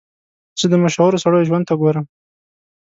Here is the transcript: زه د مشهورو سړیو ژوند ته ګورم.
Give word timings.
زه 0.59 0.65
د 0.71 0.73
مشهورو 0.83 1.21
سړیو 1.23 1.47
ژوند 1.49 1.65
ته 1.69 1.73
ګورم. 1.81 2.05